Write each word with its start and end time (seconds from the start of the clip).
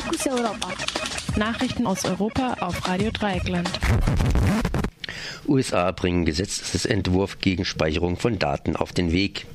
Fokus 0.00 0.26
Europa. 0.28 0.68
Nachrichten 1.36 1.84
aus 1.84 2.04
Europa 2.04 2.54
auf 2.60 2.86
Radio 2.86 3.10
Dreieckland. 3.10 3.68
USA 5.48 5.90
bringen 5.90 6.24
Gesetzesentwurf 6.24 7.40
gegen 7.40 7.64
Speicherung 7.64 8.16
von 8.16 8.38
Daten 8.38 8.76
auf 8.76 8.92
den 8.92 9.10
Weg. 9.10 9.46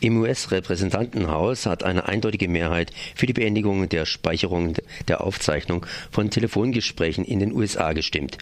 Im 0.00 0.18
US-Repräsentantenhaus 0.18 1.66
hat 1.66 1.82
eine 1.82 2.06
eindeutige 2.06 2.46
Mehrheit 2.46 2.92
für 3.16 3.26
die 3.26 3.32
Beendigung 3.32 3.88
der 3.88 4.06
Speicherung 4.06 4.74
der 5.08 5.22
Aufzeichnung 5.22 5.84
von 6.12 6.30
Telefongesprächen 6.30 7.24
in 7.24 7.40
den 7.40 7.52
USA 7.52 7.92
gestimmt. 7.94 8.38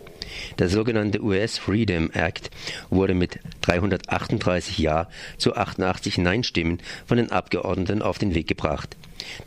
Der 0.59 0.69
sogenannte 0.69 1.23
US 1.23 1.57
Freedom 1.57 2.11
Act 2.11 2.51
wurde 2.91 3.15
mit 3.15 3.39
338 3.63 4.77
Ja 4.79 5.09
zu 5.39 5.57
88 5.57 6.19
Nein-Stimmen 6.19 6.79
von 7.07 7.17
den 7.17 7.33
Abgeordneten 7.33 8.03
auf 8.03 8.19
den 8.19 8.35
Weg 8.35 8.49
gebracht. 8.49 8.95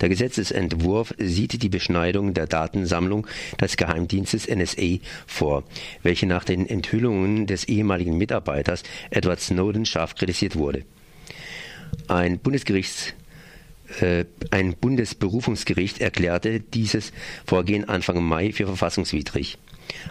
Der 0.02 0.10
Gesetzesentwurf 0.10 1.14
sieht 1.20 1.62
die 1.62 1.70
Beschneidung 1.70 2.34
der 2.34 2.48
Datensammlung 2.48 3.28
des 3.62 3.78
Geheimdienstes 3.78 4.48
NSA 4.48 4.98
vor, 5.28 5.64
welche 6.02 6.26
nach 6.26 6.44
den 6.44 6.68
Enthüllungen 6.68 7.46
des 7.46 7.66
ehemaligen 7.66 8.18
Mitarbeiters 8.18 8.82
Edward 9.12 9.42
Snowden 9.42 9.86
scharf 9.86 10.16
kritisiert 10.16 10.56
wurde. 10.56 10.86
Ein 12.08 12.40
Bundesgerichts 12.40 13.14
äh, 14.02 14.26
ein 14.52 14.76
Bundesberufungsgericht 14.76 16.00
erklärte 16.00 16.60
dieses 16.60 17.12
Vorgehen 17.46 17.90
Anfang 17.90 18.24
Mai 18.24 18.52
für 18.52 18.68
verfassungswidrig. 18.68 19.58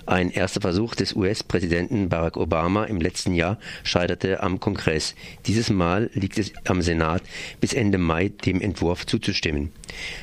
Ein 0.06 0.30
erster 0.30 0.60
Versuch 0.60 0.94
des 0.94 1.14
US-Präsidenten 1.14 2.08
Barack 2.08 2.36
Obama 2.36 2.84
im 2.84 3.00
letzten 3.00 3.34
Jahr 3.34 3.58
scheiterte 3.82 4.42
am 4.42 4.60
Kongress. 4.60 5.14
Dieses 5.46 5.70
Mal 5.70 6.10
liegt 6.14 6.38
es 6.38 6.52
am 6.66 6.82
Senat, 6.82 7.22
bis 7.60 7.72
Ende 7.72 7.98
Mai 7.98 8.30
dem 8.44 8.60
Entwurf 8.60 9.06
zuzustimmen. 9.06 9.70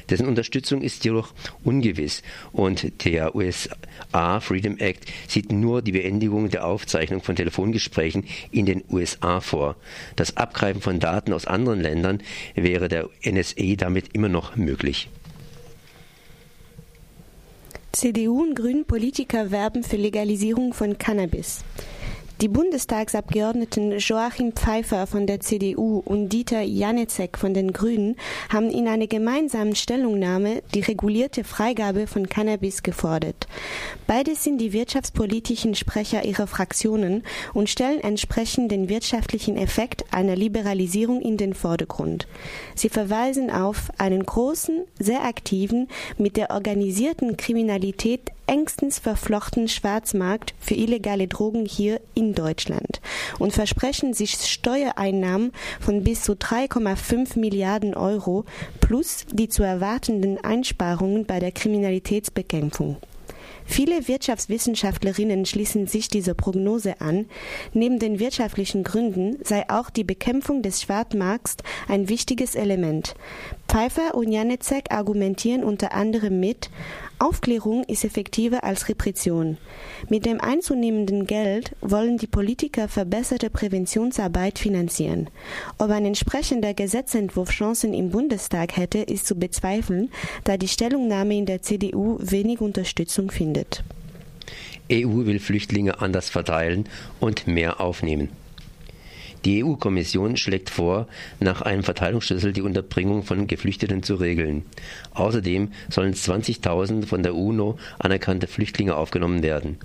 Dessen 0.09 0.27
Unterstützung 0.27 0.81
ist 0.81 1.05
jedoch 1.05 1.33
ungewiss 1.63 2.23
und 2.51 3.05
der 3.05 3.35
USA 3.35 4.39
Freedom 4.39 4.77
Act 4.77 5.05
sieht 5.27 5.51
nur 5.51 5.81
die 5.81 5.91
Beendigung 5.91 6.49
der 6.49 6.65
Aufzeichnung 6.65 7.21
von 7.21 7.35
Telefongesprächen 7.35 8.25
in 8.51 8.65
den 8.65 8.83
USA 8.89 9.39
vor. 9.39 9.75
Das 10.15 10.37
Abgreifen 10.37 10.81
von 10.81 10.99
Daten 10.99 11.33
aus 11.33 11.45
anderen 11.45 11.81
Ländern 11.81 12.21
wäre 12.55 12.87
der 12.87 13.09
NSA 13.23 13.75
damit 13.77 14.13
immer 14.13 14.29
noch 14.29 14.55
möglich. 14.55 15.09
CDU 17.95 18.41
und 18.41 18.55
Grünen 18.55 18.83
Politiker 18.83 19.51
werben 19.51 19.81
für 19.81 19.95
Legalisierung 19.95 20.73
von 20.73 20.97
Cannabis. 20.97 21.63
Die 22.41 22.49
Bundestagsabgeordneten 22.49 23.97
Joachim 23.99 24.51
Pfeiffer 24.51 25.07
von 25.07 25.25
der 25.25 25.39
CDU 25.39 26.01
und 26.03 26.27
Dieter 26.27 26.61
Janecek 26.61 27.37
von 27.37 27.53
den 27.53 27.71
Grünen 27.71 28.17
haben 28.49 28.69
in 28.71 28.89
einer 28.89 29.07
gemeinsamen 29.07 29.73
Stellungnahme 29.73 30.61
die 30.73 30.81
regulierte 30.81 31.45
Freigabe 31.45 32.07
von 32.07 32.27
Cannabis 32.27 32.83
gefordert. 32.83 33.47
Beide 34.05 34.35
sind 34.35 34.57
die 34.57 34.73
wirtschaftspolitischen 34.73 35.75
Sprecher 35.75 36.25
ihrer 36.25 36.45
Fraktionen 36.45 37.23
und 37.53 37.69
stellen 37.69 38.01
entsprechend 38.01 38.69
den 38.69 38.89
wirtschaftlichen 38.89 39.55
Effekt 39.55 40.03
einer 40.11 40.35
Liberalisierung 40.35 41.21
in 41.21 41.37
den 41.37 41.53
Vordergrund. 41.53 42.27
Sie 42.75 42.89
verweisen 42.89 43.49
auf 43.49 43.91
einen 43.97 44.25
großen, 44.25 44.83
sehr 44.99 45.23
aktiven, 45.23 45.87
mit 46.17 46.35
der 46.35 46.49
organisierten 46.49 47.37
Kriminalität 47.37 48.31
engstens 48.47 48.99
verflochtenen 48.99 49.67
Schwarzmarkt 49.67 50.53
für 50.59 50.75
illegale 50.75 51.27
Drogen 51.27 51.65
hier 51.65 52.01
in 52.13 52.33
Deutschland 52.33 53.01
und 53.39 53.53
versprechen 53.53 54.13
sich 54.13 54.33
Steuereinnahmen 54.35 55.51
von 55.79 56.03
bis 56.03 56.23
zu 56.23 56.33
3,5 56.33 57.39
Milliarden 57.39 57.93
Euro 57.93 58.45
plus 58.81 59.25
die 59.31 59.49
zu 59.49 59.63
erwartenden 59.63 60.43
Einsparungen 60.43 61.25
bei 61.25 61.39
der 61.39 61.51
Kriminalitätsbekämpfung. 61.51 62.97
Viele 63.67 64.07
Wirtschaftswissenschaftlerinnen 64.07 65.45
schließen 65.45 65.87
sich 65.87 66.07
dieser 66.07 66.35
Prognose 66.35 67.01
an. 67.01 67.25
Neben 67.73 67.97
den 67.97 68.19
wirtschaftlichen 68.19 68.83
Gründen 68.83 69.37
sei 69.43 69.67
auch 69.69 69.89
die 69.89 70.03
Bekämpfung 70.03 70.61
des 70.61 70.83
Schwarzmarkts 70.83 71.57
ein 71.87 72.07
wichtiges 72.07 72.53
Element. 72.53 73.15
Pfeiffer 73.67 74.15
und 74.15 74.31
Janecek 74.31 74.91
argumentieren 74.91 75.63
unter 75.63 75.93
anderem 75.93 76.39
mit, 76.39 76.69
Aufklärung 77.19 77.83
ist 77.85 78.03
effektiver 78.03 78.63
als 78.63 78.89
Repression. 78.89 79.57
Mit 80.09 80.25
dem 80.25 80.41
einzunehmenden 80.41 81.25
Geld 81.25 81.75
wollen 81.81 82.17
die 82.17 82.27
Politiker 82.27 82.87
verbesserte 82.87 83.49
Präventionsarbeit 83.49 84.59
finanzieren. 84.59 85.29
Ob 85.77 85.89
ein 85.89 86.05
entsprechender 86.05 86.73
Gesetzentwurf 86.73 87.51
Chancen 87.51 87.93
im 87.93 88.11
Bundestag 88.11 88.75
hätte, 88.77 88.99
ist 88.99 89.25
zu 89.25 89.35
bezweifeln, 89.35 90.11
da 90.43 90.57
die 90.57 90.67
Stellungnahme 90.67 91.37
in 91.37 91.45
der 91.45 91.61
CDU 91.61 92.17
wenig 92.19 92.61
Unterstützung 92.61 93.31
findet. 93.31 93.83
EU 94.91 95.25
will 95.25 95.39
Flüchtlinge 95.39 95.99
anders 96.01 96.29
verteilen 96.29 96.87
und 97.19 97.47
mehr 97.47 97.81
aufnehmen. 97.81 98.29
Die 99.45 99.63
EU-Kommission 99.63 100.37
schlägt 100.37 100.71
vor, 100.71 101.07
nach 101.39 101.61
einem 101.61 101.83
Verteilungsschlüssel 101.83 102.51
die 102.51 102.63
Unterbringung 102.63 103.21
von 103.21 103.45
Geflüchteten 103.45 104.01
zu 104.01 104.15
regeln. 104.15 104.65
Außerdem 105.13 105.69
sollen 105.87 106.15
20.000 106.15 107.05
von 107.05 107.21
der 107.21 107.35
UNO 107.35 107.77
anerkannte 107.99 108.47
Flüchtlinge 108.47 108.95
aufgenommen 108.95 109.43
werden. 109.43 109.77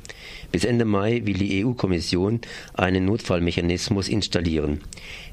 Bis 0.51 0.65
Ende 0.65 0.87
Mai 0.87 1.23
will 1.27 1.35
die 1.35 1.63
EU-Kommission 1.63 2.41
einen 2.73 3.05
Notfallmechanismus 3.05 4.09
installieren. 4.09 4.81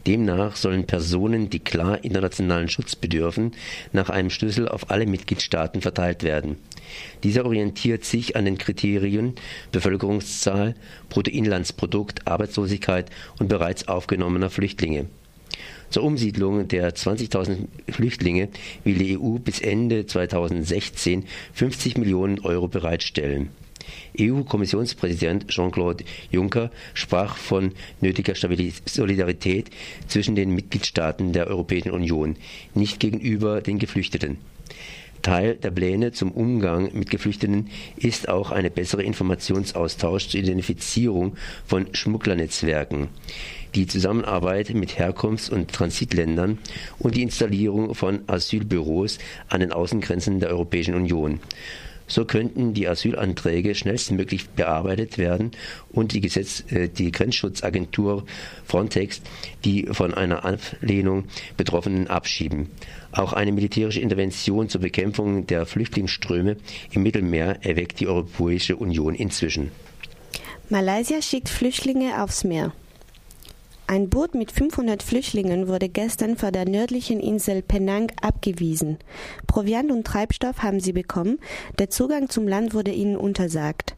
Demnach 0.05 0.57
sollen 0.57 0.85
Personen, 0.85 1.49
die 1.49 1.59
klar 1.59 2.03
internationalen 2.03 2.67
Schutz 2.67 2.95
bedürfen, 2.95 3.53
nach 3.93 4.09
einem 4.09 4.29
Schlüssel 4.29 4.67
auf 4.67 4.91
alle 4.91 5.05
Mitgliedstaaten 5.05 5.81
verteilt 5.81 6.23
werden. 6.23 6.57
Dieser 7.23 7.45
orientiert 7.45 8.05
sich 8.05 8.35
an 8.35 8.45
den 8.45 8.57
Kriterien 8.57 9.35
Bevölkerungszahl, 9.71 10.75
Bruttoinlandsprodukt, 11.09 12.27
Arbeitslosigkeit 12.27 13.09
und 13.39 13.49
bereits 13.49 13.87
aufgenommener 14.17 14.49
Flüchtlinge. 14.49 15.05
Zur 15.89 16.03
Umsiedlung 16.03 16.67
der 16.67 16.93
20.000 16.93 17.67
Flüchtlinge 17.89 18.49
will 18.83 18.95
die 18.95 19.17
EU 19.17 19.37
bis 19.37 19.61
Ende 19.61 20.05
2016 20.05 21.25
50 21.53 21.97
Millionen 21.97 22.39
Euro 22.39 22.67
bereitstellen. 22.67 23.49
EU-Kommissionspräsident 24.19 25.47
Jean-Claude 25.47 26.03
Juncker 26.31 26.71
sprach 26.93 27.37
von 27.37 27.71
nötiger 28.01 28.33
Solidarität 28.35 29.69
zwischen 30.07 30.35
den 30.35 30.49
Mitgliedstaaten 30.55 31.31
der 31.31 31.47
Europäischen 31.47 31.91
Union, 31.91 32.35
nicht 32.73 32.99
gegenüber 32.99 33.61
den 33.61 33.77
Geflüchteten. 33.79 34.39
Teil 35.21 35.55
der 35.55 35.71
Pläne 35.71 36.11
zum 36.11 36.31
Umgang 36.31 36.89
mit 36.93 37.09
Geflüchteten 37.09 37.69
ist 37.97 38.29
auch 38.29 38.51
ein 38.51 38.71
besserer 38.71 39.03
Informationsaustausch 39.03 40.29
zur 40.29 40.39
Identifizierung 40.39 41.35
von 41.65 41.87
Schmugglernetzwerken, 41.93 43.09
die 43.75 43.87
Zusammenarbeit 43.87 44.73
mit 44.73 44.97
Herkunfts- 44.97 45.49
und 45.49 45.71
Transitländern 45.71 46.57
und 46.99 47.15
die 47.15 47.23
Installierung 47.23 47.95
von 47.95 48.21
Asylbüros 48.27 49.19
an 49.49 49.59
den 49.59 49.71
Außengrenzen 49.71 50.39
der 50.39 50.49
Europäischen 50.49 50.95
Union. 50.95 51.39
So 52.07 52.25
könnten 52.25 52.73
die 52.73 52.87
Asylanträge 52.87 53.75
schnellstmöglich 53.75 54.49
bearbeitet 54.49 55.17
werden 55.17 55.51
und 55.91 56.13
die, 56.13 56.21
Gesetz, 56.21 56.63
äh, 56.71 56.87
die 56.87 57.11
Grenzschutzagentur 57.11 58.25
Frontex 58.65 59.21
die 59.65 59.87
von 59.91 60.13
einer 60.13 60.45
Ablehnung 60.45 61.25
Betroffenen 61.57 62.07
abschieben. 62.07 62.69
Auch 63.11 63.33
eine 63.33 63.51
militärische 63.51 63.99
Intervention 63.99 64.69
zur 64.69 64.81
Bekämpfung 64.81 65.47
der 65.47 65.65
Flüchtlingsströme 65.65 66.57
im 66.91 67.03
Mittelmeer 67.03 67.59
erweckt 67.65 67.99
die 67.99 68.07
Europäische 68.07 68.75
Union 68.75 69.15
inzwischen. 69.15 69.71
Malaysia 70.69 71.21
schickt 71.21 71.49
Flüchtlinge 71.49 72.23
aufs 72.23 72.43
Meer. 72.43 72.73
Ein 73.89 74.09
Boot 74.09 74.35
mit 74.35 74.51
500 74.51 75.01
Flüchtlingen 75.01 75.69
wurde 75.69 75.87
gestern 75.87 76.35
vor 76.35 76.51
der 76.51 76.67
nördlichen 76.67 77.21
Insel 77.21 77.61
Penang 77.61 78.11
abgewiesen. 78.21 78.97
Proviant 79.47 79.91
und 79.91 80.05
Treibstoff 80.05 80.61
haben 80.61 80.81
sie 80.81 80.91
bekommen, 80.91 81.39
der 81.79 81.89
Zugang 81.89 82.27
zum 82.27 82.49
Land 82.49 82.73
wurde 82.73 82.91
ihnen 82.91 83.15
untersagt. 83.15 83.95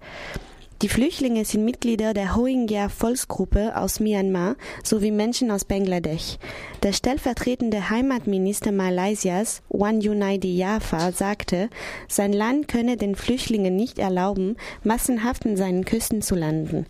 Die 0.82 0.88
Flüchtlinge 0.88 1.44
sind 1.44 1.66
Mitglieder 1.66 2.14
der 2.14 2.36
Rohingya-Volksgruppe 2.36 3.76
aus 3.76 4.00
Myanmar 4.00 4.56
sowie 4.82 5.12
Menschen 5.12 5.52
aus 5.52 5.66
Bangladesch. 5.66 6.38
Der 6.84 6.94
stellvertretende 6.94 7.90
Heimatminister 7.90 8.72
Malaysias, 8.72 9.62
Wan 9.68 10.00
Yunaidi 10.00 10.56
Jaffa, 10.56 11.12
sagte, 11.12 11.70
sein 12.08 12.32
Land 12.32 12.70
könne 12.70 12.96
den 12.96 13.16
Flüchtlingen 13.16 13.76
nicht 13.76 14.00
erlauben, 14.00 14.56
massenhaft 14.82 15.46
an 15.46 15.58
seinen 15.58 15.84
Küsten 15.84 16.22
zu 16.22 16.36
landen. 16.36 16.86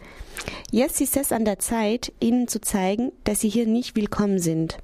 Jetzt 0.70 1.02
ist 1.02 1.18
es 1.18 1.32
an 1.32 1.44
der 1.44 1.58
Zeit, 1.58 2.14
ihnen 2.20 2.48
zu 2.48 2.62
zeigen, 2.62 3.12
dass 3.24 3.40
sie 3.40 3.50
hier 3.50 3.66
nicht 3.66 3.96
willkommen 3.96 4.38
sind. 4.38 4.78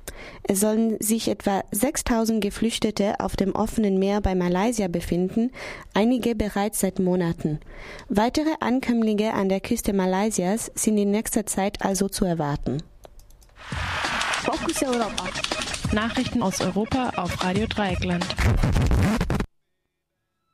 Es 0.43 0.59
sollen 0.59 0.97
sich 0.99 1.27
etwa 1.27 1.63
6000 1.71 2.41
Geflüchtete 2.41 3.19
auf 3.19 3.35
dem 3.35 3.53
offenen 3.53 3.99
Meer 3.99 4.21
bei 4.21 4.35
Malaysia 4.35 4.87
befinden, 4.87 5.51
einige 5.93 6.35
bereits 6.35 6.79
seit 6.79 6.99
Monaten. 6.99 7.59
Weitere 8.09 8.51
Ankömmlinge 8.95 9.33
an 9.33 9.49
der 9.49 9.59
Küste 9.59 9.91
Malaysias 9.91 10.71
sind 10.73 10.97
in 10.97 11.11
nächster 11.11 11.45
Zeit 11.45 11.83
also 11.83 12.07
zu 12.07 12.23
erwarten. 12.23 12.81
Fokus 14.43 14.81
Europa. 14.83 15.29
Nachrichten 15.91 16.41
aus 16.41 16.61
Europa 16.61 17.11
auf 17.17 17.43
Radio 17.43 17.67
Dreieckland. 17.67 18.25